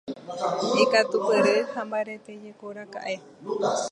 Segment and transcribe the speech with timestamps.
[0.83, 3.15] Ikatupyry ha mbaretéjekoraka'e.